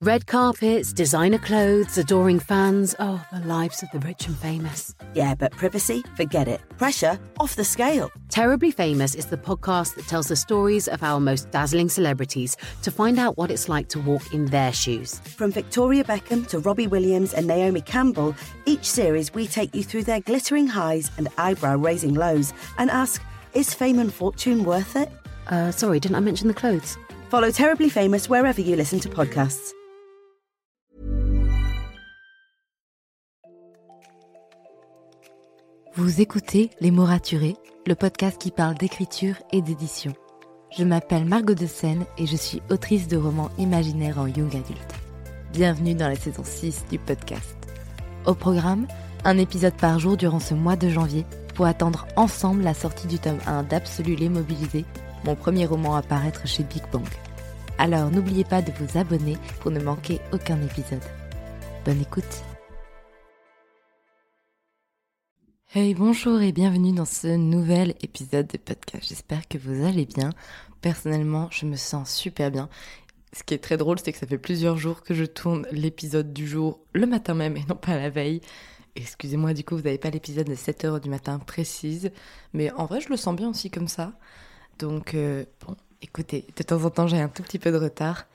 [0.00, 2.94] Red carpets, designer clothes, adoring fans.
[2.98, 4.94] Oh, the lives of the rich and famous.
[5.14, 6.02] Yeah, but privacy?
[6.16, 6.60] Forget it.
[6.76, 7.18] Pressure?
[7.38, 8.10] Off the scale.
[8.28, 12.90] Terribly Famous is the podcast that tells the stories of our most dazzling celebrities to
[12.90, 15.20] find out what it's like to walk in their shoes.
[15.20, 18.34] From Victoria Beckham to Robbie Williams and Naomi Campbell,
[18.66, 23.22] each series we take you through their glittering highs and eyebrow raising lows and ask,
[23.54, 25.10] is fame and fortune worth it?
[25.46, 26.98] Uh, sorry, didn't I mention the clothes?
[27.30, 29.72] Follow Terribly Famous wherever you listen to podcasts.
[35.96, 37.54] Vous écoutez Les mots raturés,
[37.86, 40.12] le podcast qui parle d'écriture et d'édition.
[40.76, 44.92] Je m'appelle Margot de Seine et je suis autrice de romans imaginaires en young adulte.
[45.52, 47.56] Bienvenue dans la saison 6 du podcast.
[48.26, 48.88] Au programme,
[49.24, 53.20] un épisode par jour durant ce mois de janvier pour attendre ensemble la sortie du
[53.20, 57.06] tome 1 d'Absolu les mon premier roman à paraître chez Big Bang.
[57.78, 61.04] Alors n'oubliez pas de vous abonner pour ne manquer aucun épisode.
[61.84, 62.42] Bonne écoute
[65.76, 69.08] Hey, bonjour et bienvenue dans ce nouvel épisode de podcast.
[69.08, 70.30] J'espère que vous allez bien.
[70.82, 72.68] Personnellement, je me sens super bien.
[73.32, 76.32] Ce qui est très drôle, c'est que ça fait plusieurs jours que je tourne l'épisode
[76.32, 78.40] du jour le matin même et non pas la veille.
[78.94, 82.12] Excusez-moi, du coup, vous n'avez pas l'épisode de 7h du matin précise.
[82.52, 84.12] Mais en vrai, je le sens bien aussi comme ça.
[84.78, 88.26] Donc, euh, bon, écoutez, de temps en temps, j'ai un tout petit peu de retard.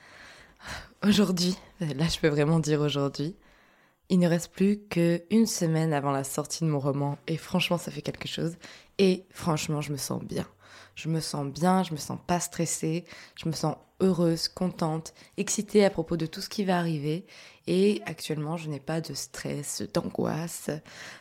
[1.07, 3.33] Aujourd'hui, là, je peux vraiment dire aujourd'hui.
[4.09, 7.91] Il ne reste plus qu'une semaine avant la sortie de mon roman et franchement ça
[7.91, 8.55] fait quelque chose
[8.97, 10.47] et franchement je me sens bien.
[10.95, 13.05] Je me sens bien, je me sens pas stressée,
[13.35, 17.25] je me sens heureuse, contente, excitée à propos de tout ce qui va arriver
[17.67, 20.71] et actuellement je n'ai pas de stress, d'angoisse.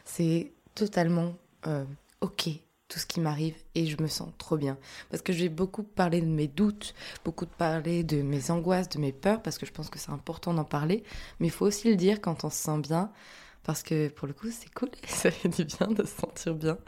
[0.05, 1.35] C'est totalement
[1.67, 1.85] euh,
[2.21, 2.49] ok
[2.89, 4.79] tout ce qui m'arrive et je me sens trop bien.
[5.11, 6.95] Parce que j'ai beaucoup parlé de mes doutes,
[7.25, 10.55] beaucoup parlé de mes angoisses, de mes peurs, parce que je pense que c'est important
[10.55, 11.05] d'en parler,
[11.39, 13.13] mais il faut aussi le dire quand on se sent bien,
[13.63, 16.79] parce que pour le coup c'est cool, ça fait du bien de se sentir bien.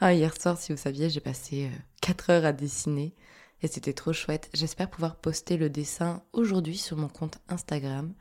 [0.00, 1.70] Ah, hier soir, si vous saviez, j'ai passé
[2.00, 3.14] 4 heures à dessiner
[3.62, 4.50] et c'était trop chouette.
[4.54, 8.12] J'espère pouvoir poster le dessin aujourd'hui sur mon compte Instagram.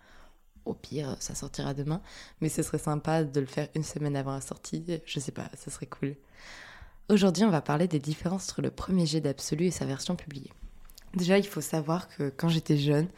[0.65, 2.01] Au pire, ça sortira demain,
[2.39, 4.85] mais ce serait sympa de le faire une semaine avant la sortie.
[5.05, 6.15] Je sais pas, ce serait cool.
[7.11, 10.49] Aujourd'hui, on va parler des différences entre le premier jet d'Absolu et sa version publiée.
[11.13, 13.09] Déjà, il faut savoir que quand j'étais jeune,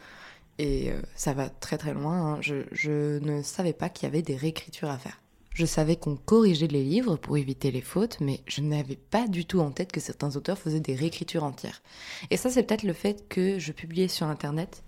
[0.58, 4.22] et euh, ça va très très loin, hein, je, ne savais pas qu'il y avait
[4.22, 5.20] des réécritures à faire.
[5.54, 9.46] Je savais qu'on corrigeait les livres pour éviter les fautes, mais je n'avais pas du
[9.46, 11.80] tout en tête que certains auteurs faisaient des réécritures entières.
[12.32, 14.82] Et ça, c'est peut-être le fait que je publiais sur Internet,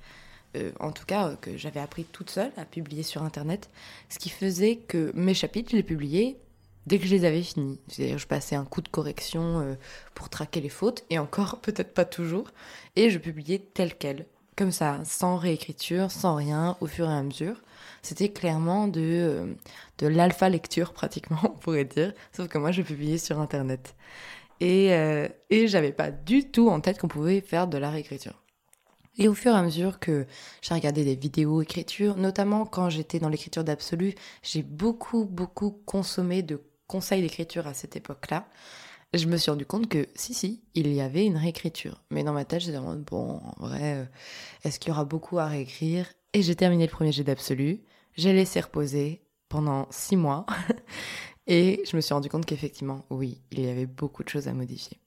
[0.57, 3.71] euh, en tout cas euh, que j'avais appris toute seule à publier sur Internet,
[4.09, 6.39] ce qui faisait que mes chapitres, je les publiais
[6.87, 7.79] dès que je les avais finis.
[7.89, 9.75] C'est-à-dire, je passais un coup de correction euh,
[10.15, 12.51] pour traquer les fautes, et encore, peut-être pas toujours,
[12.95, 14.27] et je publiais tel quel,
[14.57, 17.61] comme ça, sans réécriture, sans rien, au fur et à mesure.
[18.03, 19.55] C'était clairement de, euh,
[19.99, 23.95] de l'alpha lecture, pratiquement, on pourrait dire, sauf que moi, je publiais sur Internet.
[24.61, 28.43] Et, euh, et j'avais pas du tout en tête qu'on pouvait faire de la réécriture.
[29.19, 30.27] Et au fur et à mesure que
[30.61, 36.43] j'ai regardé des vidéos écriture, notamment quand j'étais dans l'écriture d'absolu, j'ai beaucoup, beaucoup consommé
[36.43, 38.47] de conseil d'écriture à cette époque-là,
[39.15, 42.03] je me suis rendu compte que si, si, il y avait une réécriture.
[42.11, 44.05] Mais dans ma tête, j'étais en bon, en vrai, euh,
[44.65, 46.07] est-ce qu'il y aura beaucoup à réécrire?
[46.33, 47.81] Et j'ai terminé le premier jet d'absolu,
[48.17, 50.45] j'ai laissé reposer pendant six mois,
[51.47, 54.53] et je me suis rendu compte qu'effectivement, oui, il y avait beaucoup de choses à
[54.53, 54.99] modifier.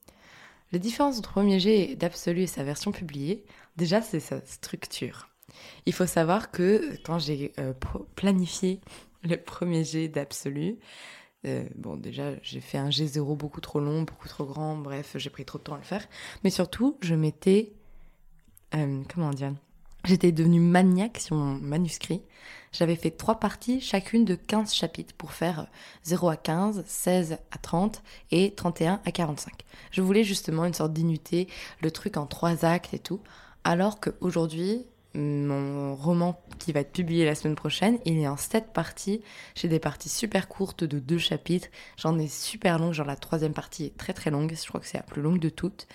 [0.71, 3.43] La différence entre le premier jet d'absolu et sa version publiée,
[3.75, 5.29] déjà, c'est sa structure.
[5.85, 7.73] Il faut savoir que quand j'ai euh,
[8.15, 8.79] planifié
[9.23, 10.77] le premier jet d'absolu,
[11.45, 15.29] Euh, bon, déjà, j'ai fait un G0 beaucoup trop long, beaucoup trop grand, bref, j'ai
[15.29, 16.05] pris trop de temps à le faire.
[16.43, 17.71] Mais surtout, je m'étais.
[18.75, 19.53] euh, comment dire
[20.05, 22.21] J'étais devenue maniaque sur mon manuscrit.
[22.71, 25.67] J'avais fait trois parties, chacune de 15 chapitres, pour faire
[26.05, 28.01] 0 à 15, 16 à 30
[28.31, 29.53] et 31 à 45.
[29.91, 31.47] Je voulais justement une sorte d'unité,
[31.81, 33.19] le truc en trois actes et tout.
[33.65, 34.85] Alors qu'aujourd'hui,
[35.19, 39.21] mon roman qui va être publié la semaine prochaine, il est en sept parties.
[39.55, 41.67] J'ai des parties super courtes de deux chapitres.
[41.97, 44.53] J'en ai super longues, genre la troisième partie est très très longue.
[44.55, 45.87] Je crois que c'est la plus longue de toutes.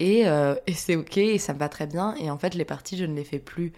[0.00, 2.14] Et, euh, et c'est ok, et ça me va très bien.
[2.16, 3.72] Et en fait, les parties, je ne les fais plus,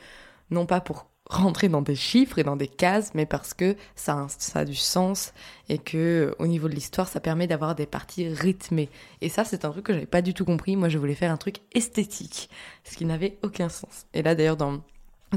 [0.51, 4.15] non pas pour rentrer dans des chiffres et dans des cases, mais parce que ça,
[4.15, 5.33] a- ça du sens
[5.69, 8.91] et que au niveau de l'histoire, ça permet d'avoir des parties rythmées.
[9.21, 10.77] Et ça, c'est un truc que j'avais pas du tout compris.
[10.77, 12.51] Moi, je voulais faire un truc esthétique,
[12.85, 14.07] ce qui n'avait aucun sens.
[14.15, 14.81] Et là, d'ailleurs, dans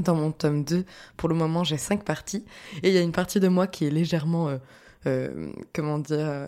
[0.02, 0.84] dans mon tome 2,
[1.16, 2.44] pour le moment, j'ai cinq parties.
[2.82, 4.58] Et il y a une partie de moi qui est légèrement, euh,
[5.06, 6.46] euh, comment dire, euh,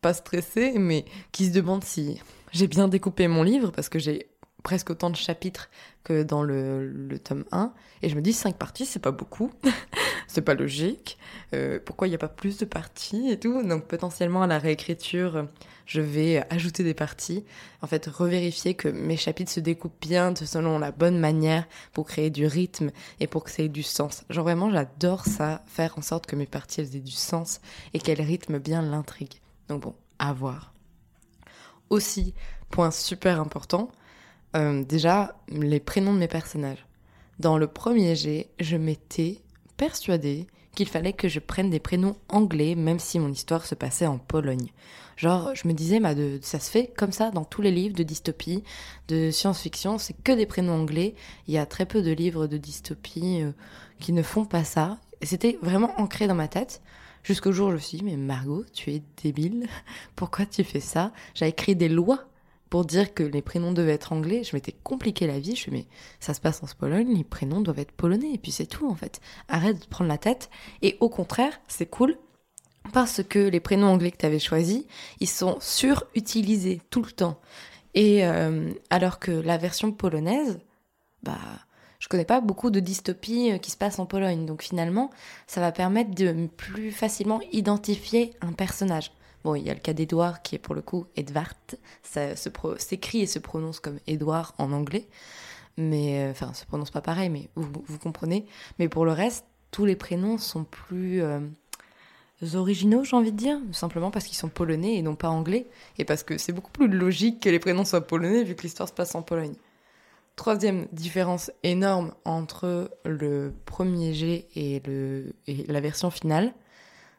[0.00, 2.20] pas stressée, mais qui se demande si
[2.52, 4.28] j'ai bien découpé mon livre, parce que j'ai
[4.68, 5.70] presque autant de chapitres
[6.04, 7.72] que dans le, tome 1.
[8.02, 9.50] Et je me dis, cinq parties, c'est pas beaucoup.
[10.28, 11.16] c'est pas logique.
[11.54, 13.62] Euh, pourquoi il n'y a pas plus de parties et tout?
[13.62, 15.46] Donc potentiellement à la réécriture,
[15.86, 17.46] je vais ajouter des parties.
[17.80, 22.28] En fait, revérifier que mes chapitres se découpent bien selon la bonne manière pour créer
[22.28, 24.24] du rythme et pour que ça ait du sens.
[24.28, 27.62] Genre vraiment, j'adore ça, faire en sorte que mes parties elles aient du sens
[27.94, 29.40] et qu'elles rythment bien l'intrigue.
[29.68, 30.74] Donc bon, à voir.
[31.88, 32.34] Aussi,
[32.68, 33.90] point super important,
[34.56, 36.86] euh, déjà les prénoms de mes personnages.
[37.38, 39.40] Dans le premier jet, je m'étais
[39.76, 44.06] persuadée qu'il fallait que je prenne des prénoms anglais, même si mon histoire se passait
[44.06, 44.68] en Pologne.
[45.16, 48.04] Genre, je me disais, de, ça se fait comme ça dans tous les livres de
[48.04, 48.62] dystopie,
[49.08, 51.16] de science-fiction, c'est que des prénoms anglais.
[51.48, 53.50] Il y a très peu de livres de dystopie euh,
[53.98, 54.98] qui ne font pas ça.
[55.22, 56.80] C'était vraiment ancré dans ma tête.
[57.24, 59.66] Jusqu'au jour où je me suis dit, mais Margot, tu es débile.
[60.16, 61.12] Pourquoi tu fais ça?
[61.34, 62.28] J'ai écrit des lois
[62.70, 64.44] pour dire que les prénoms devaient être anglais.
[64.44, 65.48] Je m'étais compliqué la vie.
[65.48, 65.86] Je me suis mais
[66.20, 68.32] ça se passe en Pologne, les prénoms doivent être polonais.
[68.34, 69.20] Et puis c'est tout, en fait.
[69.48, 70.50] Arrête de prendre la tête.
[70.82, 72.16] Et au contraire, c'est cool
[72.92, 74.84] parce que les prénoms anglais que tu avais choisis,
[75.20, 77.40] ils sont surutilisés tout le temps.
[77.94, 80.58] Et euh, alors que la version polonaise,
[81.22, 81.38] bah,
[81.98, 84.46] je connais pas beaucoup de dystopies euh, qui se passent en Pologne.
[84.46, 85.10] Donc finalement,
[85.46, 89.12] ça va permettre de plus facilement identifier un personnage.
[89.44, 91.54] Bon, il y a le cas d'Edouard qui est pour le coup Edvard.
[92.02, 95.08] Ça s'écrit et se prononce comme Edouard en anglais.
[95.76, 98.46] Mais, euh, enfin, se prononce pas pareil, mais vous, vous comprenez.
[98.78, 101.38] Mais pour le reste, tous les prénoms sont plus euh,
[102.54, 103.58] originaux, j'ai envie de dire.
[103.72, 105.68] Simplement parce qu'ils sont polonais et non pas anglais.
[105.98, 108.88] Et parce que c'est beaucoup plus logique que les prénoms soient polonais vu que l'histoire
[108.88, 109.54] se passe en Pologne.
[110.34, 116.54] Troisième différence énorme entre le premier G et, le, et la version finale.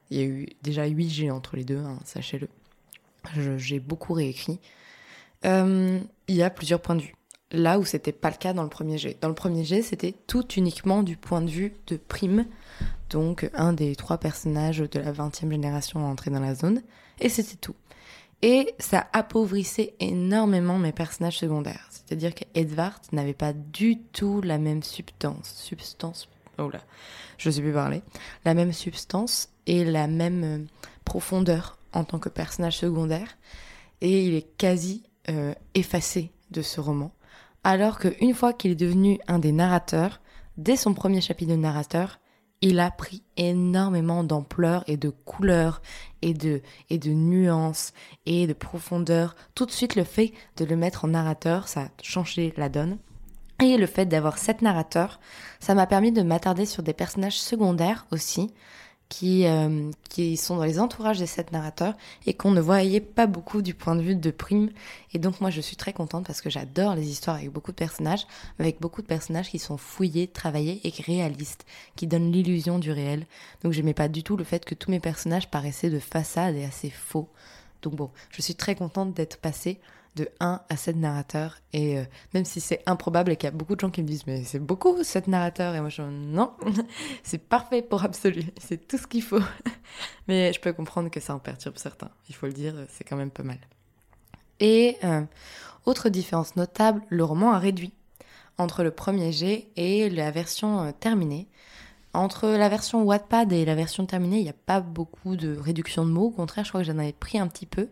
[0.09, 2.47] Il y a eu déjà 8 G entre les deux, hein, sachez-le.
[3.57, 4.59] J'ai beaucoup réécrit.
[5.45, 7.15] Euh, il y a plusieurs points de vue.
[7.51, 9.17] Là où c'était pas le cas dans le premier G.
[9.21, 12.45] Dans le premier G, c'était tout uniquement du point de vue de Prime,
[13.09, 16.83] donc un des trois personnages de la 20e génération à entrer dans la zone,
[17.19, 17.75] et c'était tout.
[18.41, 21.87] Et ça appauvrissait énormément mes personnages secondaires.
[21.89, 25.53] C'est-à-dire que Edvard n'avait pas du tout la même substance.
[25.55, 26.29] Substance.
[26.59, 26.69] Oh
[27.37, 28.01] je sais plus parler.
[28.45, 30.65] La même substance et la même euh,
[31.05, 33.37] profondeur en tant que personnage secondaire.
[34.01, 37.11] Et il est quasi euh, effacé de ce roman.
[37.63, 40.21] Alors qu'une fois qu'il est devenu un des narrateurs,
[40.57, 42.19] dès son premier chapitre de narrateur,
[42.61, 45.81] il a pris énormément d'ampleur et de couleur
[46.21, 47.93] et de, et de nuances
[48.25, 49.35] et de profondeur.
[49.55, 52.97] Tout de suite, le fait de le mettre en narrateur, ça a changé la donne.
[53.61, 55.19] Et le fait d'avoir sept narrateurs,
[55.59, 58.53] ça m'a permis de m'attarder sur des personnages secondaires aussi,
[59.09, 63.27] qui, euh, qui sont dans les entourages des sept narrateurs et qu'on ne voyait pas
[63.27, 64.69] beaucoup du point de vue de Prime.
[65.13, 67.75] Et donc moi je suis très contente parce que j'adore les histoires avec beaucoup de
[67.75, 68.27] personnages,
[68.59, 73.25] avec beaucoup de personnages qui sont fouillés, travaillés et réalistes, qui donnent l'illusion du réel.
[73.63, 76.63] Donc j'aimais pas du tout le fait que tous mes personnages paraissaient de façade et
[76.63, 77.27] assez faux.
[77.81, 79.79] Donc bon, je suis très contente d'être passée
[80.15, 81.57] de 1 à 7 narrateurs.
[81.73, 84.07] Et euh, même si c'est improbable et qu'il y a beaucoup de gens qui me
[84.07, 85.75] disent mais c'est beaucoup 7 narrateurs.
[85.75, 86.51] Et moi je non
[87.23, 88.43] c'est parfait pour Absolu.
[88.59, 89.39] C'est tout ce qu'il faut.
[90.27, 92.09] Mais je peux comprendre que ça en perturbe certains.
[92.29, 93.59] Il faut le dire c'est quand même pas mal.
[94.59, 95.21] Et euh,
[95.85, 97.93] autre différence notable le roman a réduit
[98.57, 101.47] entre le premier G et la version euh, terminée.
[102.13, 106.05] Entre la version Wattpad et la version terminée il n'y a pas beaucoup de réduction
[106.05, 106.27] de mots.
[106.27, 107.89] Au contraire je crois que j'en avais pris un petit peu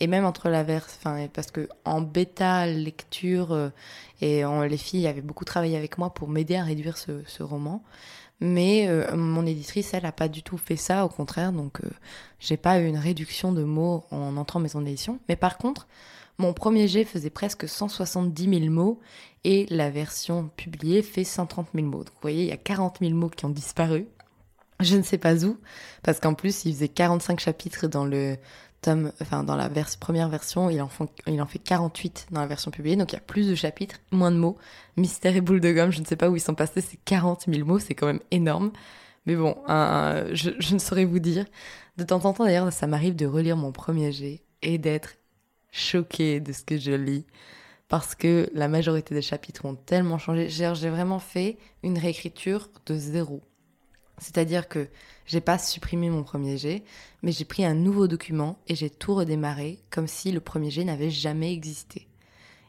[0.00, 3.70] et même entre la version, enfin, parce que en bêta lecture euh,
[4.20, 7.82] et en, les filles avaient beaucoup travaillé avec moi pour m'aider à réduire ce, roman.
[8.40, 11.52] Mais euh, mon éditrice, elle, a pas du tout fait ça, au contraire.
[11.52, 11.88] Donc, euh,
[12.38, 15.18] j'ai pas eu une réduction de mots en entrant en maison d'édition.
[15.30, 15.88] Mais par contre,
[16.36, 19.00] mon premier jet faisait presque 170 000 mots
[19.44, 22.04] et la version publiée fait 130 000 mots.
[22.04, 24.06] Donc, vous voyez, il y a 40 000 mots qui ont disparu.
[24.80, 25.56] Je ne sais pas où,
[26.02, 28.36] parce qu'en plus, il faisait 45 chapitres dans le
[29.20, 33.16] enfin, dans la première version, il en, fait 48 dans la version publiée, donc il
[33.16, 34.56] y a plus de chapitres, moins de mots.
[34.96, 37.46] Mystère et boule de gomme, je ne sais pas où ils sont passés ces 40
[37.48, 38.72] 000 mots, c'est quand même énorme.
[39.26, 41.44] Mais bon, je, je ne saurais vous dire.
[41.96, 45.16] De temps en temps, d'ailleurs, ça m'arrive de relire mon premier jet et d'être
[45.72, 47.26] choquée de ce que je lis
[47.88, 50.48] parce que la majorité des chapitres ont tellement changé.
[50.48, 53.42] J'ai vraiment fait une réécriture de zéro.
[54.18, 54.88] C'est-à-dire que
[55.26, 56.84] j'ai pas supprimé mon premier jet,
[57.22, 60.84] mais j'ai pris un nouveau document et j'ai tout redémarré comme si le premier jet
[60.84, 62.06] n'avait jamais existé.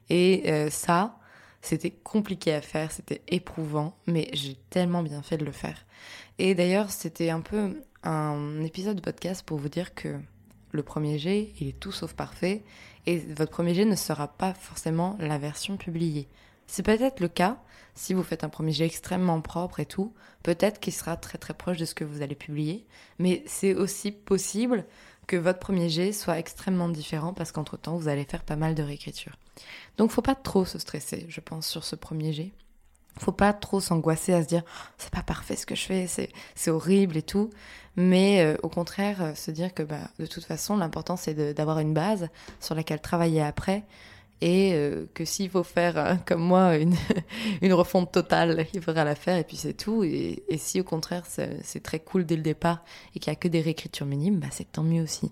[0.09, 1.19] Et euh, ça,
[1.61, 5.85] c'était compliqué à faire, c'était éprouvant, mais j'ai tellement bien fait de le faire.
[6.39, 10.19] Et d'ailleurs, c'était un peu un épisode de podcast pour vous dire que
[10.71, 12.63] le premier jet, il est tout sauf parfait,
[13.05, 16.27] et votre premier jet ne sera pas forcément la version publiée.
[16.67, 17.57] C'est peut-être le cas
[17.97, 21.55] si vous faites un premier jet extrêmement propre et tout, peut-être qu'il sera très très
[21.55, 22.85] proche de ce que vous allez publier,
[23.17, 24.85] mais c'est aussi possible
[25.25, 28.83] que votre premier jet soit extrêmement différent parce qu'entre-temps vous allez faire pas mal de
[28.83, 29.33] réécriture.
[29.97, 32.51] Donc faut pas trop se stresser, je pense, sur ce premier jet.
[33.19, 34.63] Faut pas trop s'angoisser à se dire
[34.99, 36.07] c'est pas parfait ce que je fais,
[36.55, 37.49] c'est horrible et tout,
[37.95, 41.79] mais euh, au contraire euh, se dire que bah, de toute façon l'important c'est d'avoir
[41.79, 43.83] une base sur laquelle travailler après
[44.41, 46.95] et euh, que s'il faut faire euh, comme moi une,
[47.61, 50.03] une refonte totale, il faudra la faire et puis c'est tout.
[50.03, 52.83] Et, si au contraire c'est très cool dès le départ
[53.15, 55.31] et qu'il n'y a que des réécritures minimes, bah c'est tant mieux aussi.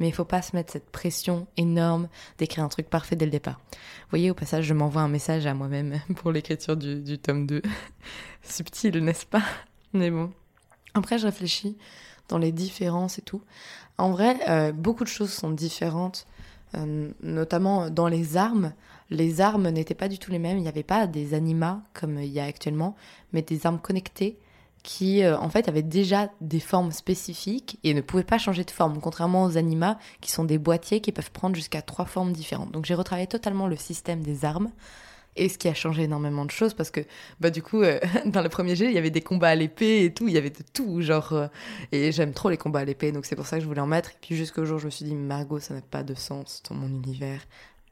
[0.00, 2.08] Mais il faut pas se mettre cette pression énorme
[2.38, 3.60] d'écrire un truc parfait dès le départ.
[3.72, 7.46] Vous voyez, au passage, je m'envoie un message à moi-même pour l'écriture du, du tome
[7.46, 7.62] 2.
[8.42, 9.42] Subtil, n'est-ce pas?
[9.92, 10.32] Mais bon.
[10.94, 11.76] Après, je réfléchis
[12.28, 13.42] dans les différences et tout.
[13.98, 16.26] En vrai, euh, beaucoup de choses sont différentes
[16.76, 18.72] euh, notamment dans les armes.
[19.10, 20.58] Les armes n'étaient pas du tout les mêmes.
[20.58, 22.96] Il n'y avait pas des animats comme il y a actuellement,
[23.32, 24.38] mais des armes connectées
[24.84, 28.70] qui euh, en fait avaient déjà des formes spécifiques et ne pouvaient pas changer de
[28.70, 32.70] forme, contrairement aux animats qui sont des boîtiers qui peuvent prendre jusqu'à trois formes différentes.
[32.70, 34.70] Donc j'ai retravaillé totalement le système des armes
[35.36, 37.00] et ce qui a changé énormément de choses parce que
[37.40, 40.04] bah du coup euh, dans le premier jet il y avait des combats à l'épée
[40.04, 41.46] et tout il y avait de tout genre euh,
[41.92, 43.86] et j'aime trop les combats à l'épée donc c'est pour ça que je voulais en
[43.86, 44.10] mettre.
[44.10, 46.76] Et puis jusqu'au jour je me suis dit Margot ça n'a pas de sens dans
[46.76, 47.40] mon univers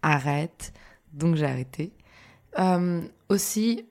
[0.03, 0.73] arrête.
[1.13, 1.93] Donc j'ai arrêté.
[2.59, 3.87] Euh, aussi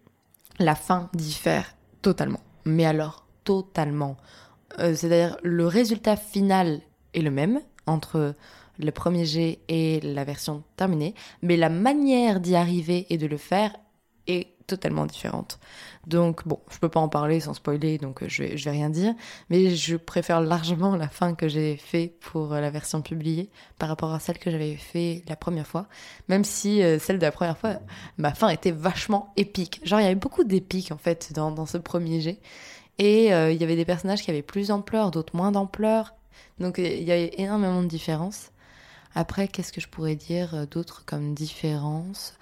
[0.60, 2.42] la fin diffère totalement.
[2.66, 4.18] Mais alors totalement.
[4.78, 6.82] C'est-à-dire le résultat final
[7.14, 8.36] est le même entre
[8.82, 13.38] le premier jet et la version terminée, mais la manière d'y arriver et de le
[13.38, 13.76] faire
[14.28, 15.60] est totalement différente.
[16.08, 18.72] Donc bon, je peux pas en parler sans spoiler, donc euh, je vais, je vais
[18.72, 19.14] rien dire,
[19.50, 23.90] mais je préfère largement la fin que j'ai fait pour euh, la version publiée par
[23.90, 25.88] rapport à celle que j'avais fait la première fois,
[26.30, 27.80] même si euh, celle de la première fois,
[28.18, 29.82] ma fin était vachement épique.
[29.84, 32.40] Genre il y avait beaucoup d'épique en fait dans, dans ce premier jet,
[32.98, 36.14] et il y avait des personnages qui avaient plus d'ampleur, d'autres moins d'ampleur,
[36.60, 38.51] donc il y avait énormément de différences.
[39.16, 42.38] Après, qu'est-ce que je pourrais dire euh, d'autre comme différence?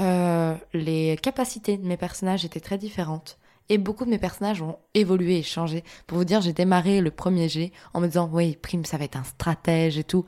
[0.00, 3.38] Euh, Les capacités de mes personnages étaient très différentes.
[3.68, 5.84] Et beaucoup de mes personnages ont évolué et changé.
[6.06, 9.04] Pour vous dire, j'ai démarré le premier G en me disant, oui, Prime, ça va
[9.04, 10.26] être un stratège et tout.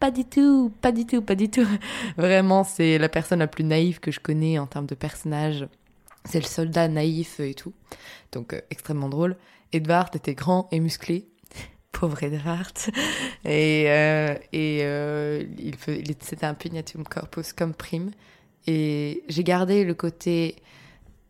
[0.00, 1.66] Pas du tout, pas du tout, pas du tout.
[2.16, 5.68] Vraiment, c'est la personne la plus naïve que je connais en termes de personnage.
[6.24, 7.72] C'est le soldat naïf et tout.
[8.32, 9.36] Donc, euh, extrêmement drôle.
[9.72, 11.31] Edward était grand et musclé
[11.92, 12.76] pauvre Edward.
[13.44, 15.76] Et, euh, et euh, il,
[16.20, 18.10] c'était un pugnatum corpus comme prime.
[18.66, 20.56] Et j'ai gardé le côté,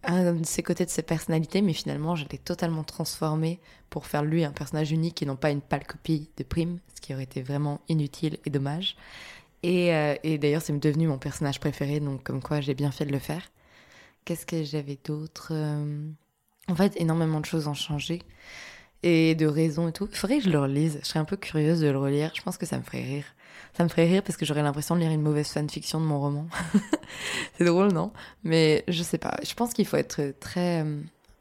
[0.05, 4.23] un de ces côtés de sa personnalité, mais finalement, je l'ai totalement transformé pour faire
[4.23, 7.25] lui un personnage unique et non pas une pâle copie de prime, ce qui aurait
[7.25, 8.97] été vraiment inutile et dommage.
[9.63, 13.07] Et, euh, et d'ailleurs, c'est devenu mon personnage préféré, donc comme quoi j'ai bien fait
[13.07, 13.51] de le faire.
[14.25, 15.53] Qu'est-ce que j'avais d'autre
[16.69, 18.23] En fait, énormément de choses ont changé
[19.03, 20.09] et de raison et tout.
[20.11, 20.99] Il faudrait que je le relise.
[21.03, 22.33] Je serais un peu curieuse de le relire.
[22.35, 23.25] Je pense que ça me ferait rire.
[23.77, 26.21] Ça me ferait rire parce que j'aurais l'impression de lire une mauvaise fanfiction de mon
[26.21, 26.47] roman.
[27.59, 28.13] c'est drôle, non?
[28.45, 29.37] Mais je sais pas.
[29.43, 30.85] Je pense qu'il faut être très,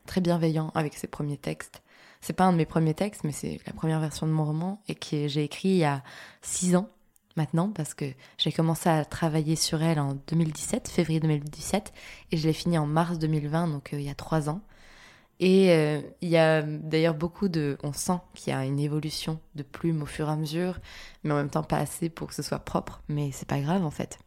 [0.06, 1.82] très bienveillant avec ses premiers textes.
[2.22, 4.82] C'est pas un de mes premiers textes, mais c'est la première version de mon roman
[4.88, 6.04] et que j'ai écrit il y a
[6.42, 6.90] six ans
[7.36, 8.06] maintenant parce que
[8.38, 11.92] j'ai commencé à travailler sur elle en 2017, février 2017,
[12.32, 14.62] et je l'ai fini en mars 2020, donc euh, il y a trois ans.
[15.42, 17.76] Et euh, il y a d'ailleurs beaucoup de...
[17.82, 20.80] On sent qu'il y a une évolution de plumes au fur et à mesure,
[21.24, 23.84] mais en même temps pas assez pour que ce soit propre, mais c'est pas grave
[23.84, 24.20] en fait.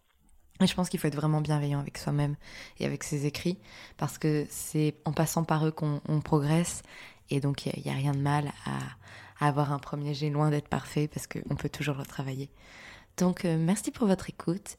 [0.60, 2.34] Et je pense qu'il faut être vraiment bienveillant avec soi-même
[2.80, 3.58] et avec ses écrits,
[3.96, 6.82] parce que c'est en passant par eux qu'on progresse,
[7.30, 10.68] et donc il n'y a, rien de mal à, avoir un premier jet loin d'être
[10.68, 12.50] parfait, parce qu'on peut toujours le travailler.
[13.18, 14.78] Donc euh, merci pour votre écoute.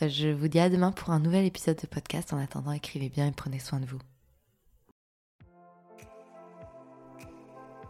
[0.00, 2.32] Je vous dis à demain pour un nouvel épisode de podcast.
[2.32, 4.00] En attendant, écrivez bien et prenez soin de vous.